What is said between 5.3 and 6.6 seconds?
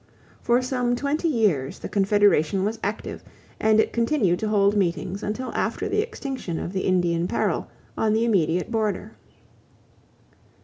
after the extinction